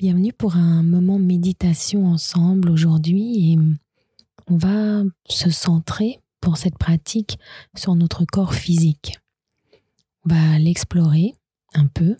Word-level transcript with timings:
Bienvenue 0.00 0.32
pour 0.32 0.54
un 0.54 0.84
moment 0.84 1.18
méditation 1.18 2.06
ensemble 2.06 2.70
aujourd'hui 2.70 3.50
et 3.50 3.58
on 4.46 4.56
va 4.56 5.02
se 5.28 5.50
centrer 5.50 6.20
pour 6.40 6.56
cette 6.56 6.78
pratique 6.78 7.36
sur 7.76 7.96
notre 7.96 8.24
corps 8.24 8.54
physique. 8.54 9.18
On 10.24 10.32
va 10.32 10.60
l'explorer 10.60 11.34
un 11.74 11.88
peu 11.88 12.14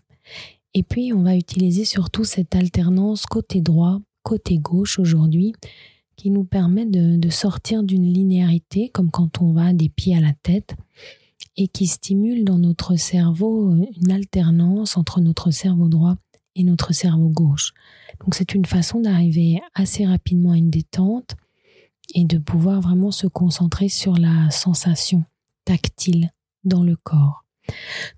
et 0.75 0.83
puis 0.83 1.12
on 1.12 1.23
va 1.23 1.37
utiliser 1.37 1.85
surtout 1.85 2.25
cette 2.25 2.57
alternance 2.57 3.27
côté 3.27 3.61
droit, 3.61 4.01
côté 4.24 4.59
gauche 4.59 4.99
aujourd'hui 4.99 5.52
qui 6.16 6.30
nous 6.30 6.43
permet 6.43 6.85
de, 6.85 7.16
de 7.16 7.30
sortir 7.30 7.85
d'une 7.85 8.13
linéarité 8.13 8.88
comme 8.88 9.13
quand 9.13 9.41
on 9.41 9.52
va 9.52 9.73
des 9.73 9.88
pieds 9.88 10.16
à 10.16 10.21
la 10.21 10.33
tête 10.43 10.74
et 11.57 11.69
qui 11.69 11.87
stimule 11.87 12.45
dans 12.45 12.59
notre 12.59 12.97
cerveau 12.97 13.77
une 14.02 14.10
alternance 14.10 14.97
entre 14.97 15.21
notre 15.21 15.52
cerveau 15.52 15.88
droit 15.88 16.16
et 16.59 16.65
notre 16.65 16.93
cerveau 16.93 17.29
gauche. 17.29 17.73
Donc 18.21 18.35
c'est 18.35 18.55
une 18.55 18.66
façon 18.66 19.01
d'arriver 19.01 19.61
assez 19.75 20.05
rapidement 20.05 20.53
à 20.53 20.57
une 20.57 20.71
détente 20.71 21.37
et 22.15 22.25
de 22.25 22.39
pouvoir 22.39 22.80
vraiment 22.80 23.10
se 23.10 23.27
concentrer 23.27 23.88
sur 23.88 24.16
la 24.16 24.51
sensation 24.51 25.24
tactile 25.65 26.32
dans 26.65 26.82
le 26.82 26.97
corps. 26.97 27.45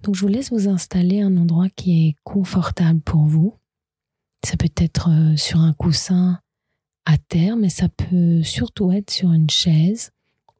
Donc 0.03 0.14
je 0.14 0.23
vous 0.23 0.29
laisse 0.29 0.51
vous 0.51 0.69
installer 0.69 1.20
un 1.20 1.37
endroit 1.37 1.69
qui 1.69 2.09
est 2.09 2.14
confortable 2.25 3.01
pour 3.01 3.25
vous. 3.25 3.55
Ça 4.45 4.57
peut 4.57 4.70
être 4.77 5.11
euh, 5.11 5.36
sur 5.36 5.61
un 5.61 5.73
coussin 5.75 6.41
à 7.05 7.19
terre, 7.19 7.57
mais 7.57 7.69
ça 7.69 7.89
peut 7.89 8.42
surtout 8.42 8.92
être 8.92 9.11
sur 9.11 9.33
une 9.33 9.51
chaise 9.51 10.12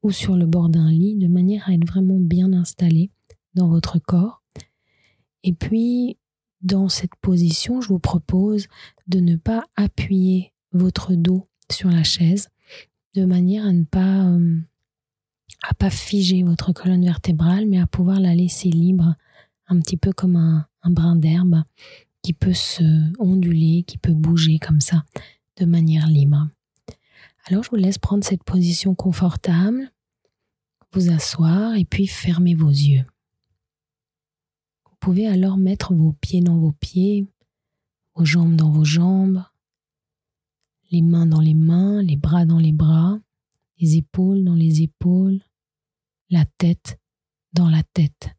ou 0.03 0.11
sur 0.11 0.37
le 0.37 0.47
bord 0.47 0.69
d'un 0.69 0.91
lit 0.91 1.17
de 1.17 1.29
manière 1.29 1.69
à 1.69 1.73
être 1.73 1.87
vraiment 1.87 2.19
bien 2.19 2.53
installé 2.53 3.11
dans 3.55 3.69
votre 3.69 3.99
corps. 3.99 4.43
Et 5.43 5.53
puis 5.53 6.19
dans 6.63 6.89
cette 6.89 7.15
position, 7.17 7.81
je 7.81 7.89
vous 7.89 7.99
propose 7.99 8.67
de 9.07 9.21
ne 9.21 9.37
pas 9.37 9.65
appuyer 9.77 10.53
votre 10.73 11.15
dos 11.15 11.49
sur 11.71 11.91
la 11.91 12.05
chaise 12.05 12.49
de 13.15 13.25
manière 13.25 13.67
à 13.67 13.73
ne 13.73 13.85
pas 13.85 14.25
euh, 14.27 14.61
à 15.63 15.75
pas 15.75 15.91
figer 15.91 16.43
votre 16.43 16.73
colonne 16.73 17.05
vertébrale, 17.05 17.67
mais 17.67 17.79
à 17.79 17.87
pouvoir 17.87 18.21
la 18.21 18.35
laisser 18.35 18.71
libre, 18.71 19.15
un 19.67 19.81
petit 19.81 19.97
peu 19.97 20.13
comme 20.13 20.37
un, 20.37 20.67
un 20.83 20.91
brin 20.91 21.17
d'herbe 21.17 21.63
qui 22.23 22.33
peut 22.33 22.55
se 22.55 22.83
onduler, 23.19 23.85
qui 23.87 23.99
peut 23.99 24.15
bouger 24.15 24.59
comme 24.59 24.81
ça, 24.81 25.05
de 25.57 25.65
manière 25.65 26.07
libre. 26.07 26.49
Alors 27.47 27.65
je 27.65 27.71
vous 27.71 27.77
laisse 27.77 27.99
prendre 27.99 28.25
cette 28.25 28.45
position 28.45 28.95
confortable, 28.95 29.91
vous 30.93 31.11
asseoir 31.11 31.75
et 31.75 31.85
puis 31.85 32.07
fermer 32.07 32.55
vos 32.55 32.71
yeux 32.71 33.05
pouvez 35.01 35.27
alors 35.27 35.57
mettre 35.57 35.95
vos 35.95 36.13
pieds 36.13 36.43
dans 36.43 36.59
vos 36.59 36.73
pieds, 36.73 37.27
vos 38.15 38.25
jambes 38.25 38.55
dans 38.55 38.71
vos 38.71 38.85
jambes, 38.85 39.43
les 40.91 41.03
mains 41.03 41.27
dans 41.27 41.41
les 41.41 41.55
mains, 41.55 42.03
les 42.03 42.17
bras 42.17 42.45
dans 42.45 42.59
les 42.59 42.73
bras, 42.73 43.19
les 43.79 43.97
épaules 43.97 44.45
dans 44.45 44.55
les 44.55 44.83
épaules, 44.83 45.41
la 46.29 46.45
tête 46.45 47.01
dans 47.53 47.69
la 47.69 47.83
tête. 47.83 48.31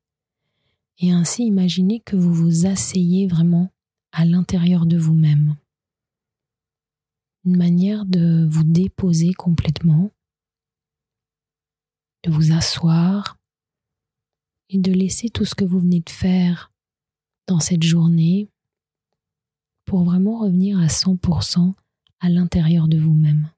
Et 0.99 1.11
ainsi 1.11 1.45
imaginez 1.45 1.99
que 1.99 2.15
vous 2.15 2.33
vous 2.33 2.67
asseyez 2.67 3.27
vraiment 3.27 3.71
à 4.11 4.23
l'intérieur 4.23 4.85
de 4.85 4.97
vous-même. 4.97 5.57
Une 7.43 7.57
manière 7.57 8.05
de 8.05 8.47
vous 8.47 8.63
déposer 8.63 9.33
complètement, 9.33 10.11
de 12.23 12.29
vous 12.29 12.51
asseoir 12.51 13.40
et 14.71 14.79
de 14.79 14.91
laisser 14.91 15.29
tout 15.29 15.45
ce 15.45 15.53
que 15.53 15.65
vous 15.65 15.79
venez 15.79 15.99
de 15.99 16.09
faire 16.09 16.71
dans 17.47 17.59
cette 17.59 17.83
journée 17.83 18.49
pour 19.85 20.03
vraiment 20.03 20.39
revenir 20.39 20.79
à 20.79 20.87
100% 20.87 21.73
à 22.21 22.29
l'intérieur 22.29 22.87
de 22.87 22.97
vous-même. 22.97 23.51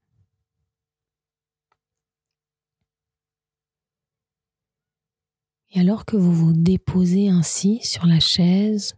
Et 5.70 5.80
alors 5.80 6.06
que 6.06 6.18
vous 6.18 6.34
vous 6.34 6.54
déposez 6.54 7.30
ainsi 7.30 7.80
sur 7.84 8.06
la 8.06 8.20
chaise, 8.20 8.96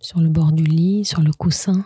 sur 0.00 0.20
le 0.20 0.28
bord 0.28 0.52
du 0.52 0.64
lit, 0.64 1.04
sur 1.04 1.22
le 1.22 1.32
coussin, 1.32 1.84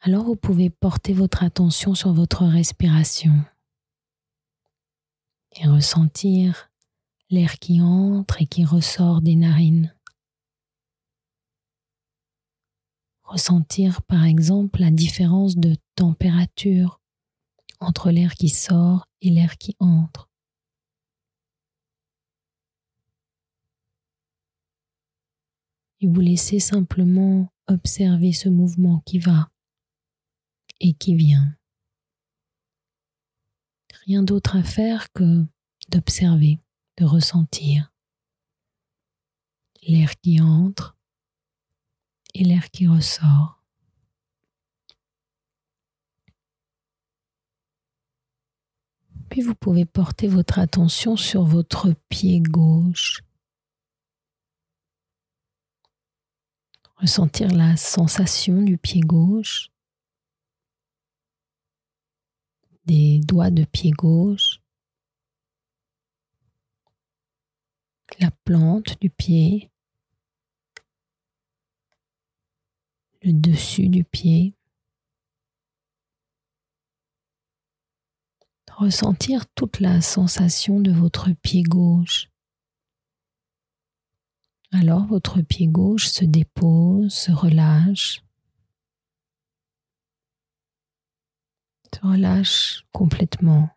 alors 0.00 0.24
vous 0.24 0.36
pouvez 0.36 0.70
porter 0.70 1.12
votre 1.12 1.42
attention 1.42 1.94
sur 1.94 2.12
votre 2.12 2.44
respiration 2.44 3.44
et 5.56 5.66
ressentir 5.66 6.70
l'air 7.28 7.58
qui 7.58 7.80
entre 7.80 8.40
et 8.42 8.46
qui 8.46 8.64
ressort 8.64 9.20
des 9.20 9.34
narines. 9.34 9.94
Ressentir 13.24 14.02
par 14.02 14.24
exemple 14.24 14.80
la 14.80 14.92
différence 14.92 15.56
de 15.56 15.76
température 15.96 17.00
entre 17.80 18.10
l'air 18.10 18.34
qui 18.34 18.48
sort 18.48 19.08
et 19.20 19.30
l'air 19.30 19.58
qui 19.58 19.76
entre. 19.80 20.30
Et 26.00 26.06
vous 26.06 26.20
laissez 26.20 26.60
simplement 26.60 27.52
observer 27.66 28.32
ce 28.32 28.48
mouvement 28.48 29.00
qui 29.00 29.18
va 29.18 29.48
et 30.78 30.92
qui 30.92 31.16
vient. 31.16 31.56
Rien 34.04 34.22
d'autre 34.22 34.56
à 34.56 34.62
faire 34.62 35.10
que 35.12 35.44
d'observer 35.88 36.60
de 36.96 37.04
ressentir 37.04 37.92
l'air 39.82 40.18
qui 40.20 40.40
entre 40.40 40.96
et 42.34 42.44
l'air 42.44 42.70
qui 42.70 42.86
ressort. 42.86 43.62
Puis 49.28 49.42
vous 49.42 49.54
pouvez 49.54 49.84
porter 49.84 50.28
votre 50.28 50.58
attention 50.58 51.16
sur 51.16 51.44
votre 51.44 51.92
pied 52.08 52.40
gauche. 52.40 53.22
Ressentir 56.96 57.50
la 57.50 57.76
sensation 57.76 58.62
du 58.62 58.78
pied 58.78 59.02
gauche, 59.02 59.70
des 62.86 63.20
doigts 63.20 63.50
de 63.50 63.64
pied 63.64 63.90
gauche, 63.90 64.55
la 68.20 68.30
plante 68.30 69.00
du 69.00 69.10
pied, 69.10 69.70
le 73.22 73.32
dessus 73.32 73.88
du 73.88 74.04
pied. 74.04 74.54
Ressentir 78.76 79.46
toute 79.54 79.80
la 79.80 80.02
sensation 80.02 80.80
de 80.80 80.92
votre 80.92 81.30
pied 81.32 81.62
gauche. 81.62 82.28
Alors 84.70 85.06
votre 85.06 85.40
pied 85.40 85.66
gauche 85.66 86.08
se 86.08 86.26
dépose, 86.26 87.14
se 87.14 87.32
relâche, 87.32 88.22
se 91.94 92.06
relâche 92.06 92.84
complètement. 92.92 93.75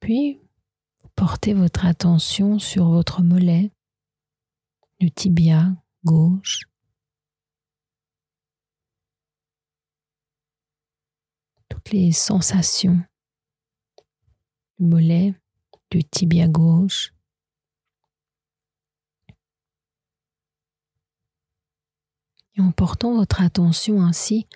Puis, 0.00 0.40
portez 1.14 1.52
votre 1.52 1.84
attention 1.84 2.58
sur 2.58 2.88
votre 2.88 3.22
mollet, 3.22 3.70
le 4.98 5.10
tibia 5.10 5.76
gauche. 6.04 6.62
Toutes 11.68 11.90
les 11.90 12.12
sensations 12.12 13.00
du 14.78 14.86
mollet, 14.86 15.34
du 15.90 16.02
tibia 16.02 16.48
gauche. 16.48 17.12
Et 22.54 22.60
en 22.60 22.72
portant 22.72 23.14
votre 23.14 23.42
attention 23.42 24.02
ainsi, 24.02 24.48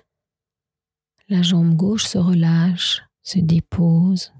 la 1.29 1.43
jambe 1.43 1.76
gauche 1.76 2.05
se 2.05 2.19
relâche, 2.19 3.02
se 3.23 3.38
dépose, 3.38 4.32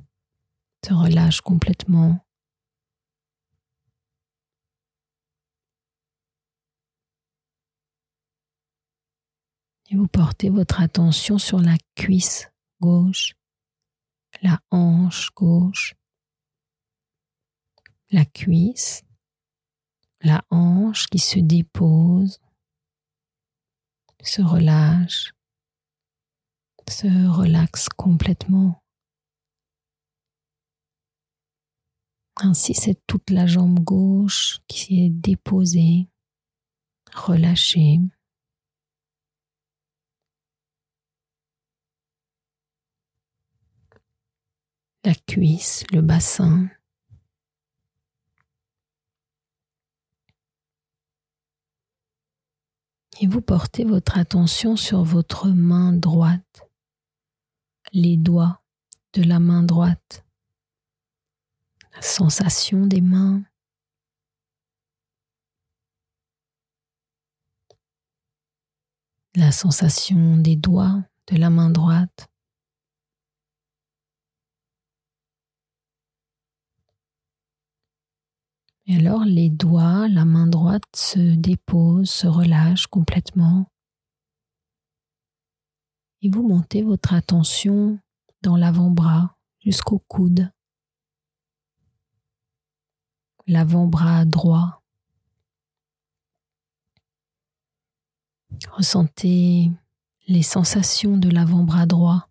te 0.84 0.92
relâche 0.92 1.40
complètement. 1.40 2.19
Et 9.90 9.96
vous 9.96 10.08
portez 10.08 10.50
votre 10.50 10.82
attention 10.82 11.38
sur 11.38 11.58
la 11.60 11.76
cuisse 11.94 12.50
gauche, 12.82 13.32
la 14.42 14.60
hanche 14.70 15.31
gauche, 15.34 15.94
la 18.10 18.26
cuisse, 18.26 19.04
la 20.20 20.44
hanche 20.50 21.06
qui 21.06 21.19
se 21.19 21.38
dépose, 21.38 22.40
se 24.22 24.42
relâche, 24.42 25.32
se 26.90 27.06
relaxe 27.26 27.88
complètement. 27.88 28.83
Ainsi, 32.36 32.75
c'est 32.75 33.00
toute 33.06 33.31
la 33.31 33.46
jambe 33.46 33.78
gauche 33.81 34.58
qui 34.66 35.04
est 35.04 35.10
déposée, 35.10 36.08
relâchée. 37.12 38.00
La 45.04 45.14
cuisse, 45.14 45.84
le 45.92 46.00
bassin. 46.00 46.69
Et 53.20 53.28
vous 53.28 53.40
portez 53.40 53.84
votre 53.84 54.19
attention 54.19 54.76
sur 54.76 55.04
votre 55.04 55.48
main 55.50 55.92
droite, 55.92 56.69
les 57.92 58.16
doigts 58.16 58.60
de 59.12 59.22
la 59.22 59.38
main 59.38 59.62
droite 59.62 60.23
la 61.94 62.02
sensation 62.02 62.87
des 62.87 63.00
mains. 63.00 63.43
La 69.37 69.52
sensation 69.52 70.37
des 70.37 70.56
doigts 70.56 71.05
de 71.29 71.37
la 71.37 71.50
main 71.50 71.70
droite. 71.70 72.29
Et 78.87 78.96
alors 78.96 79.25
les 79.25 79.49
doigts, 79.49 80.08
la 80.08 80.25
main 80.25 80.46
droite 80.46 80.85
se 80.94 81.19
dépose, 81.37 82.11
se 82.11 82.26
relâche 82.26 82.87
complètement. 82.87 83.67
Et 86.20 86.29
vous 86.29 86.46
montez 86.46 86.82
votre 86.82 87.14
attention 87.14 87.99
dans 88.43 88.56
l'avant-bras 88.56 89.37
jusqu'au 89.61 89.99
coude 90.06 90.53
l'avant-bras 93.46 94.25
droit. 94.25 94.82
Ressentez 98.70 99.70
les 100.26 100.43
sensations 100.43 101.19
de 101.19 101.29
l'avant-bras 101.29 101.87
droit, 101.87 102.29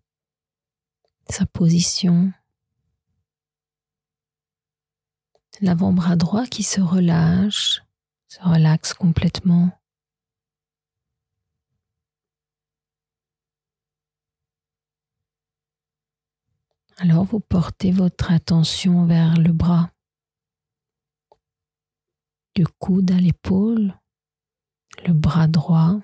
sa 1.30 1.46
position. 1.46 2.32
L'avant-bras 5.60 6.16
droit 6.16 6.46
qui 6.46 6.64
se 6.64 6.80
relâche, 6.80 7.82
se 8.26 8.40
relaxe 8.42 8.92
complètement. 8.94 9.70
Alors 16.96 17.24
vous 17.24 17.40
portez 17.40 17.92
votre 17.92 18.32
attention 18.32 19.06
vers 19.06 19.36
le 19.36 19.52
bras 19.52 19.93
du 22.54 22.66
coude 22.66 23.10
à 23.10 23.16
l'épaule, 23.16 23.98
le 25.06 25.12
bras 25.12 25.48
droit, 25.48 26.00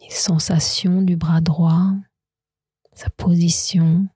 les 0.00 0.10
sensations 0.10 1.02
du 1.02 1.16
bras 1.16 1.40
droit, 1.40 1.92
sa 2.92 3.10
position. 3.10 4.08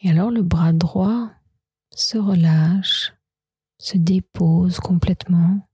Et 0.00 0.10
alors 0.10 0.30
le 0.30 0.42
bras 0.42 0.72
droit 0.72 1.30
se 1.94 2.18
relâche, 2.18 3.12
se 3.78 3.96
dépose 3.96 4.80
complètement. 4.80 5.68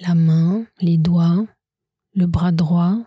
La 0.00 0.14
main, 0.14 0.66
les 0.80 0.98
doigts, 0.98 1.46
le 2.12 2.26
bras 2.26 2.52
droit 2.52 2.98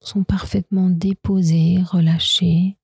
sont 0.00 0.24
parfaitement 0.24 0.88
déposés, 0.88 1.82
relâchés. 1.82 2.78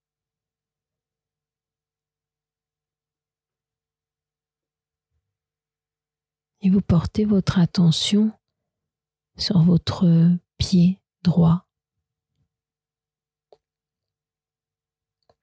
Et 6.61 6.69
vous 6.69 6.83
portez 6.83 7.25
votre 7.25 7.59
attention 7.59 8.31
sur 9.39 9.63
votre 9.63 10.37
pied 10.59 11.01
droit. 11.23 11.67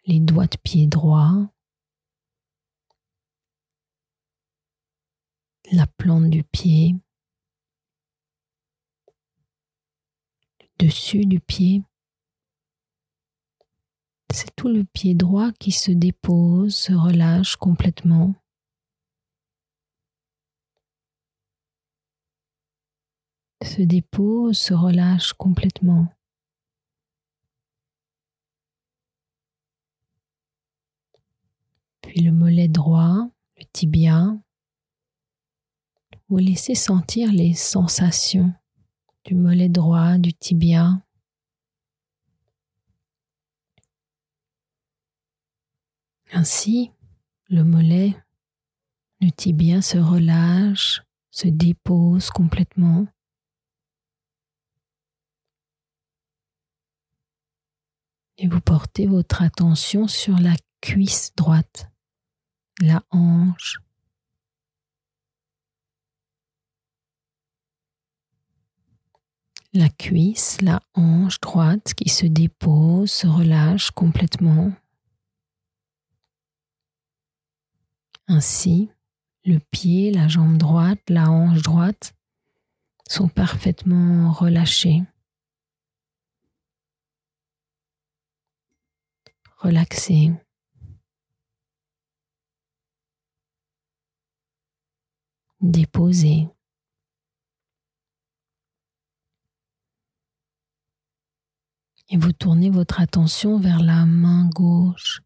Les 0.06 0.19
doigts 0.19 0.48
de 0.48 0.57
pied 0.57 0.86
droit. 0.86 1.48
La 5.71 5.88
plante 5.88 6.30
du 6.30 6.44
pied. 6.44 6.95
Dessus 10.79 11.25
du 11.25 11.39
pied. 11.39 11.83
C'est 14.33 14.55
tout 14.55 14.67
le 14.67 14.83
pied 14.83 15.13
droit 15.13 15.51
qui 15.51 15.71
se 15.71 15.91
dépose, 15.91 16.75
se 16.75 16.93
relâche 16.93 17.55
complètement. 17.55 18.33
Se 23.61 23.81
dépose, 23.81 24.57
se 24.57 24.73
relâche 24.73 25.33
complètement. 25.33 26.07
Puis 32.01 32.21
le 32.21 32.31
mollet 32.31 32.67
droit, 32.67 33.29
le 33.57 33.65
tibia. 33.71 34.35
Vous 36.27 36.37
laissez 36.37 36.75
sentir 36.75 37.31
les 37.31 37.53
sensations 37.53 38.53
du 39.25 39.35
mollet 39.35 39.69
droit, 39.69 40.17
du 40.17 40.33
tibia. 40.33 41.01
Ainsi, 46.31 46.92
le 47.47 47.63
mollet, 47.63 48.15
le 49.21 49.30
tibia 49.31 49.81
se 49.81 49.97
relâche, 49.97 51.01
se 51.31 51.47
dépose 51.47 52.30
complètement. 52.31 53.07
Et 58.37 58.47
vous 58.47 58.61
portez 58.61 59.06
votre 59.06 59.42
attention 59.42 60.07
sur 60.07 60.37
la 60.39 60.56
cuisse 60.81 61.33
droite, 61.35 61.92
la 62.81 63.03
hanche, 63.11 63.80
la 69.73 69.89
cuisse, 69.89 70.61
la 70.61 70.81
hanche 70.94 71.39
droite 71.42 71.94
qui 71.95 72.09
se 72.09 72.25
dépose, 72.27 73.11
se 73.11 73.27
relâche 73.27 73.92
complètement. 73.92 74.71
Ainsi, 78.27 78.89
le 79.45 79.59
pied, 79.59 80.11
la 80.11 80.27
jambe 80.27 80.57
droite, 80.57 81.01
la 81.09 81.30
hanche 81.30 81.61
droite 81.61 82.13
sont 83.09 83.27
parfaitement 83.27 84.31
relâchés. 84.31 85.03
Relaxés. 89.57 90.31
Déposés. 95.61 96.49
Et 102.10 102.18
vous 102.18 102.33
tournez 102.33 102.69
votre 102.69 103.00
attention 103.00 103.60
vers 103.60 103.81
la 103.81 104.06
main 104.06 104.50
gauche, 104.54 105.22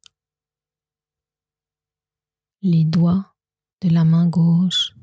les 2.61 2.85
doigts 2.85 3.35
de 3.81 3.89
la 3.89 4.03
main 4.03 4.27
gauche 4.27 4.93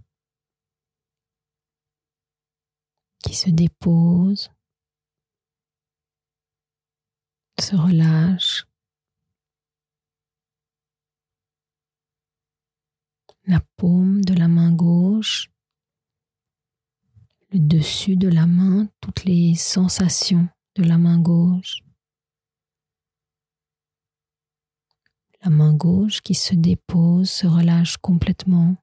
qui 3.25 3.35
se 3.35 3.51
déposent, 3.51 4.51
se 7.59 7.75
relâchent. 7.75 8.67
La 13.47 13.61
paume 13.77 14.25
de 14.25 14.35
la 14.35 14.49
main 14.49 14.73
gauche, 14.73 15.51
le 17.51 17.59
dessus 17.59 18.17
de 18.17 18.29
la 18.29 18.47
main, 18.47 18.89
toutes 19.01 19.25
les 19.25 19.55
sensations 19.55 20.49
de 20.77 20.83
la 20.83 20.99
main 20.99 21.21
gauche. 21.21 21.81
La 25.43 25.51
main 25.51 25.75
gauche 25.75 26.21
qui 26.23 26.35
se 26.35 26.55
dépose, 26.55 27.31
se 27.31 27.47
relâche 27.47 27.97
complètement. 27.99 28.77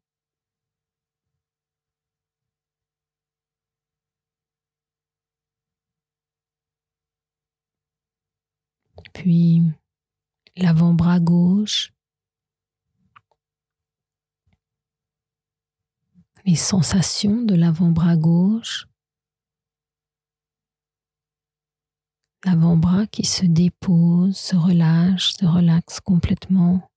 Puis 9.13 9.61
l'avant-bras 10.55 11.19
gauche. 11.19 11.91
Les 16.45 16.55
sensations 16.55 17.41
de 17.41 17.55
l'avant-bras 17.55 18.15
gauche. 18.15 18.87
L'avant-bras 22.43 23.05
qui 23.05 23.23
se 23.23 23.45
dépose, 23.45 24.35
se 24.35 24.55
relâche, 24.55 25.33
se 25.33 25.45
relaxe 25.45 25.99
complètement. 25.99 26.89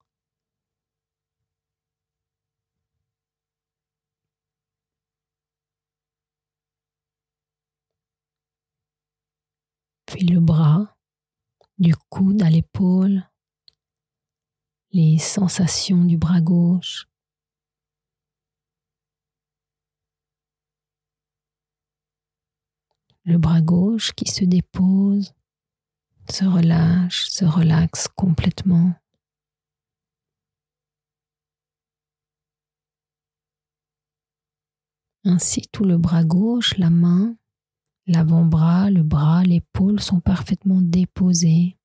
Puis 10.07 10.25
le 10.27 10.41
bras, 10.41 10.97
du 11.79 11.95
coude 12.09 12.43
à 12.43 12.49
l'épaule, 12.49 13.29
les 14.93 15.19
sensations 15.19 16.05
du 16.05 16.17
bras 16.17 16.41
gauche. 16.41 17.07
Le 23.25 23.38
bras 23.38 23.62
gauche 23.62 24.12
qui 24.12 24.31
se 24.31 24.45
dépose, 24.45 25.35
se 26.31 26.45
relâche, 26.45 27.28
se 27.31 27.45
relaxe 27.45 28.09
complètement. 28.09 28.95
Ainsi 35.25 35.62
tout 35.73 35.85
le 35.85 35.97
bras 35.97 36.23
gauche, 36.23 36.76
la 36.76 36.90
main, 36.90 37.35
l'avant-bras, 38.07 38.90
le 38.90 39.02
bras, 39.02 39.43
l'épaule 39.43 40.00
sont 40.00 40.21
parfaitement 40.21 40.83
déposés. 40.83 41.78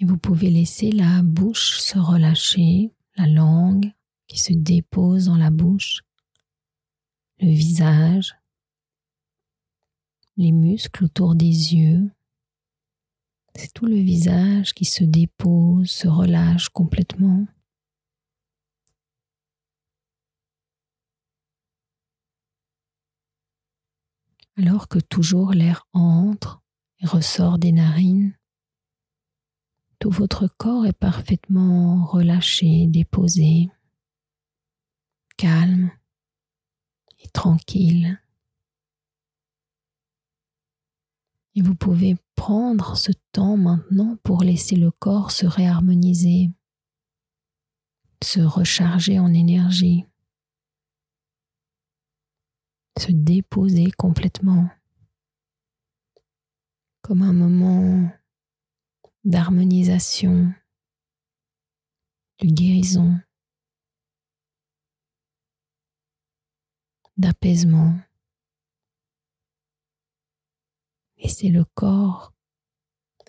Et 0.00 0.04
vous 0.04 0.18
pouvez 0.18 0.50
laisser 0.50 0.90
la 0.90 1.22
bouche 1.22 1.78
se 1.78 1.98
relâcher, 1.98 2.92
la 3.16 3.26
langue, 3.28 3.92
qui 4.28 4.38
se 4.38 4.52
dépose 4.52 5.24
dans 5.24 5.36
la 5.36 5.50
bouche, 5.50 6.02
le 7.40 7.48
visage, 7.48 8.36
les 10.36 10.52
muscles 10.52 11.04
autour 11.04 11.34
des 11.34 11.74
yeux. 11.74 12.10
C'est 13.56 13.72
tout 13.72 13.86
le 13.86 13.96
visage 13.96 14.74
qui 14.74 14.84
se 14.84 15.02
dépose, 15.02 15.90
se 15.90 16.06
relâche 16.06 16.68
complètement. 16.68 17.46
Alors 24.56 24.88
que 24.88 24.98
toujours 24.98 25.52
l'air 25.52 25.86
entre 25.92 26.62
et 27.00 27.06
ressort 27.06 27.58
des 27.58 27.72
narines, 27.72 28.36
tout 30.00 30.10
votre 30.10 30.46
corps 30.46 30.86
est 30.86 30.92
parfaitement 30.92 32.04
relâché, 32.04 32.86
déposé 32.88 33.70
calme 35.38 35.90
et 37.20 37.28
tranquille. 37.28 38.20
Et 41.54 41.62
vous 41.62 41.74
pouvez 41.74 42.16
prendre 42.34 42.96
ce 42.96 43.12
temps 43.32 43.56
maintenant 43.56 44.16
pour 44.22 44.42
laisser 44.42 44.76
le 44.76 44.90
corps 44.90 45.30
se 45.30 45.46
réharmoniser, 45.46 46.50
se 48.22 48.40
recharger 48.40 49.18
en 49.18 49.32
énergie, 49.32 50.04
se 52.98 53.10
déposer 53.12 53.90
complètement, 53.92 54.68
comme 57.00 57.22
un 57.22 57.32
moment 57.32 58.10
d'harmonisation, 59.24 60.52
de 62.40 62.46
guérison. 62.46 63.20
D'apaisement. 67.18 67.98
Laissez 71.18 71.50
le 71.50 71.64
corps 71.64 72.32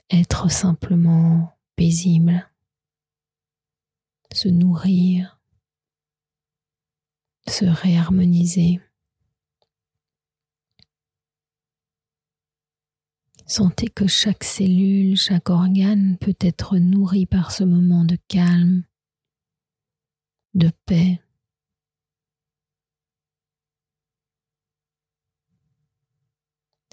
être 0.10 0.50
simplement 0.51 1.58
paisible, 1.75 2.50
se 4.34 4.48
nourrir, 4.48 5.39
se 7.48 7.65
réharmoniser. 7.65 8.79
Sentez 13.48 13.88
que 13.88 14.05
chaque 14.05 14.43
cellule, 14.43 15.17
chaque 15.17 15.50
organe 15.50 16.17
peut 16.19 16.38
être 16.39 16.77
nourri 16.77 17.25
par 17.25 17.51
ce 17.51 17.63
moment 17.63 18.05
de 18.05 18.17
calme, 18.27 18.84
de 20.53 20.72
paix, 20.86 21.19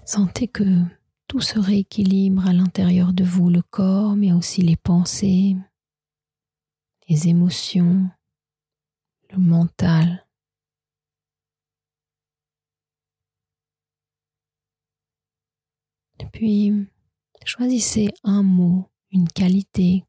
Sentez 0.07 0.47
que 0.47 0.85
tout 1.27 1.41
se 1.41 1.59
rééquilibre 1.59 2.47
à 2.47 2.53
l'intérieur 2.53 3.13
de 3.13 3.25
vous, 3.25 3.51
le 3.51 3.61
corps, 3.61 4.15
mais 4.15 4.33
aussi 4.33 4.63
les 4.63 4.77
pensées, 4.77 5.57
les 7.09 7.27
émotions, 7.27 8.09
le 9.33 9.39
mental. 9.39 10.25
Puis, 16.33 16.73
choisissez 17.45 18.11
un 18.23 18.45
mot, 18.45 18.89
une 19.11 19.27
qualité 19.27 20.05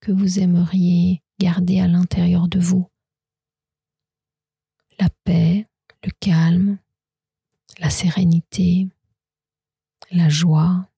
que 0.00 0.12
vous 0.12 0.38
aimeriez 0.38 1.22
garder 1.38 1.80
à 1.80 1.88
l'intérieur 1.88 2.46
de 2.46 2.58
vous. 2.58 2.90
La 4.98 5.08
paix, 5.24 5.66
le 6.02 6.10
calme, 6.20 6.78
la 7.78 7.88
sérénité, 7.88 8.88
la 10.10 10.28
joie, 10.28 10.88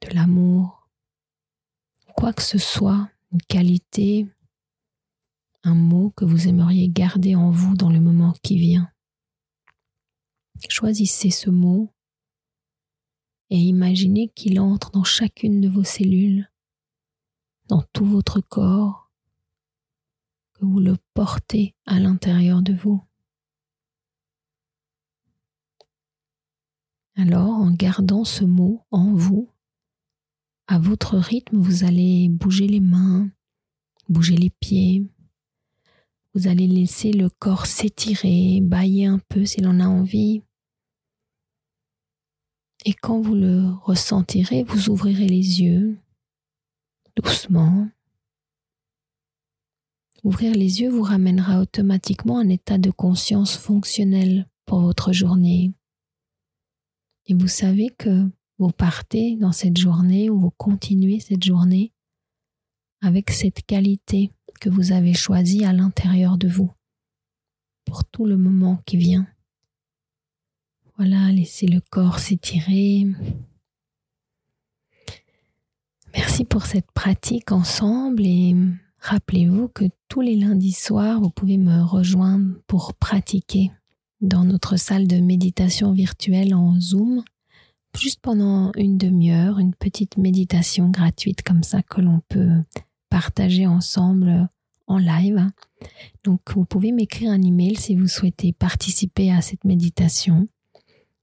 de 0.00 0.14
l'amour, 0.14 0.88
quoi 2.16 2.32
que 2.32 2.42
ce 2.42 2.58
soit, 2.58 3.08
une 3.32 3.42
qualité, 3.42 4.26
un 5.62 5.74
mot 5.74 6.10
que 6.10 6.24
vous 6.24 6.48
aimeriez 6.48 6.88
garder 6.88 7.34
en 7.36 7.50
vous 7.50 7.76
dans 7.76 7.90
le 7.90 8.00
moment 8.00 8.34
qui 8.42 8.58
vient. 8.58 8.90
Choisissez 10.68 11.30
ce 11.30 11.50
mot 11.50 11.92
et 13.50 13.58
imaginez 13.58 14.28
qu'il 14.28 14.60
entre 14.60 14.90
dans 14.90 15.04
chacune 15.04 15.60
de 15.60 15.68
vos 15.68 15.84
cellules, 15.84 16.50
dans 17.66 17.82
tout 17.92 18.04
votre 18.04 18.40
corps, 18.40 19.10
que 20.54 20.64
vous 20.64 20.80
le 20.80 20.96
portez 21.14 21.74
à 21.86 21.98
l'intérieur 21.98 22.62
de 22.62 22.72
vous. 22.72 23.02
Alors, 27.16 27.49
gardant 27.70 28.24
ce 28.24 28.44
mot 28.44 28.84
en 28.90 29.12
vous, 29.12 29.50
à 30.66 30.78
votre 30.78 31.16
rythme, 31.16 31.58
vous 31.58 31.84
allez 31.84 32.28
bouger 32.28 32.68
les 32.68 32.80
mains, 32.80 33.28
bouger 34.08 34.36
les 34.36 34.50
pieds. 34.50 35.04
Vous 36.32 36.46
allez 36.46 36.68
laisser 36.68 37.12
le 37.12 37.28
corps 37.28 37.66
s'étirer, 37.66 38.60
bailler 38.62 39.06
un 39.06 39.18
peu 39.18 39.44
s'il 39.44 39.66
en 39.66 39.80
a 39.80 39.86
envie. 39.86 40.42
Et 42.84 42.92
quand 42.92 43.20
vous 43.20 43.34
le 43.34 43.68
ressentirez, 43.82 44.62
vous 44.62 44.90
ouvrirez 44.90 45.26
les 45.26 45.60
yeux 45.60 45.98
doucement. 47.16 47.88
Ouvrir 50.22 50.54
les 50.54 50.80
yeux 50.82 50.90
vous 50.90 51.02
ramènera 51.02 51.60
automatiquement 51.60 52.38
un 52.38 52.48
état 52.48 52.78
de 52.78 52.90
conscience 52.90 53.56
fonctionnel 53.56 54.48
pour 54.66 54.80
votre 54.80 55.12
journée. 55.12 55.72
Et 57.30 57.34
vous 57.34 57.46
savez 57.46 57.90
que 57.96 58.28
vous 58.58 58.72
partez 58.72 59.36
dans 59.36 59.52
cette 59.52 59.78
journée 59.78 60.28
ou 60.28 60.40
vous 60.40 60.50
continuez 60.50 61.20
cette 61.20 61.44
journée 61.44 61.92
avec 63.02 63.30
cette 63.30 63.64
qualité 63.64 64.32
que 64.60 64.68
vous 64.68 64.90
avez 64.90 65.14
choisie 65.14 65.64
à 65.64 65.72
l'intérieur 65.72 66.38
de 66.38 66.48
vous 66.48 66.72
pour 67.84 68.04
tout 68.04 68.26
le 68.26 68.36
moment 68.36 68.82
qui 68.84 68.96
vient. 68.96 69.28
Voilà, 70.96 71.30
laissez 71.30 71.68
le 71.68 71.80
corps 71.80 72.18
s'étirer. 72.18 73.06
Merci 76.12 76.44
pour 76.44 76.66
cette 76.66 76.90
pratique 76.90 77.52
ensemble 77.52 78.26
et 78.26 78.56
rappelez-vous 78.98 79.68
que 79.68 79.84
tous 80.08 80.20
les 80.20 80.34
lundis 80.34 80.72
soirs, 80.72 81.20
vous 81.20 81.30
pouvez 81.30 81.58
me 81.58 81.80
rejoindre 81.80 82.56
pour 82.66 82.94
pratiquer 82.94 83.70
dans 84.20 84.44
notre 84.44 84.76
salle 84.76 85.06
de 85.06 85.16
méditation 85.16 85.92
virtuelle 85.92 86.54
en 86.54 86.78
Zoom. 86.80 87.22
juste 87.98 88.20
pendant 88.20 88.70
une 88.76 88.98
demi-heure, 88.98 89.58
une 89.58 89.74
petite 89.74 90.16
méditation 90.16 90.90
gratuite 90.90 91.42
comme 91.42 91.62
ça 91.62 91.82
que 91.82 92.00
l'on 92.00 92.20
peut 92.28 92.62
partager 93.08 93.66
ensemble 93.66 94.48
en 94.86 94.98
live. 94.98 95.50
Donc 96.24 96.40
vous 96.54 96.64
pouvez 96.64 96.92
m'écrire 96.92 97.32
un 97.32 97.42
email 97.42 97.76
si 97.76 97.94
vous 97.94 98.08
souhaitez 98.08 98.52
participer 98.52 99.32
à 99.32 99.40
cette 99.40 99.64
méditation 99.64 100.48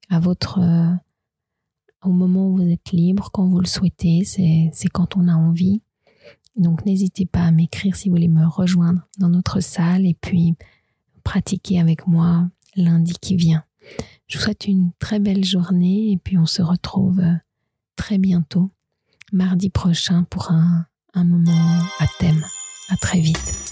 à 0.10 0.20
votre 0.20 0.60
euh, 0.60 0.94
au 2.04 2.12
moment 2.12 2.48
où 2.48 2.58
vous 2.58 2.70
êtes 2.70 2.92
libre, 2.92 3.30
quand 3.32 3.48
vous 3.48 3.60
le 3.60 3.66
souhaitez, 3.66 4.24
c'est 4.24 4.88
quand 4.94 5.18
on 5.18 5.28
a 5.28 5.34
envie. 5.34 5.82
Donc 6.56 6.86
n'hésitez 6.86 7.26
pas 7.26 7.44
à 7.44 7.52
m'écrire 7.52 7.96
si 7.96 8.10
vous 8.10 8.16
voulez 8.16 8.28
me 8.28 8.46
rejoindre 8.46 9.08
dans 9.20 9.30
notre 9.30 9.60
salle 9.60 10.06
et 10.06 10.14
puis 10.14 10.56
pratiquer 11.24 11.80
avec 11.80 12.08
moi 12.08 12.50
lundi 12.78 13.14
qui 13.20 13.36
vient. 13.36 13.64
Je 14.28 14.38
vous 14.38 14.44
souhaite 14.44 14.68
une 14.68 14.92
très 15.00 15.20
belle 15.20 15.44
journée 15.44 16.12
et 16.12 16.18
puis 16.18 16.38
on 16.38 16.46
se 16.46 16.62
retrouve 16.62 17.20
euh, 17.20 17.34
très 17.96 18.18
bientôt, 18.18 18.72
mardi 19.32 19.70
prochain, 19.70 20.24
pour 20.24 20.52
un, 20.52 20.86
un 21.14 21.24
moment 21.24 21.82
à 22.00 22.06
thème. 22.20 22.44
À 22.90 22.96
très 22.96 23.20
vite. 23.20 23.67